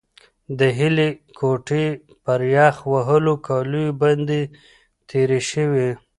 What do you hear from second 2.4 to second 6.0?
یخ وهلو کالیو باندې تېرې شوې.